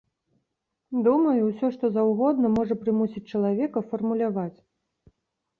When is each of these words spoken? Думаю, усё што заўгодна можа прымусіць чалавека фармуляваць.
Думаю, 1.07 1.41
усё 1.49 1.67
што 1.75 1.85
заўгодна 1.97 2.47
можа 2.57 2.79
прымусіць 2.85 3.23
чалавека 3.33 3.79
фармуляваць. 3.93 4.55